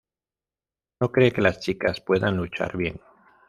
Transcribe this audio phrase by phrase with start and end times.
[0.99, 2.99] No cree que las chicas puedan luchar bien.